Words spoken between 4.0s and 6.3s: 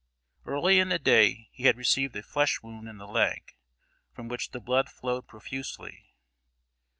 from which the blood flowed profusely.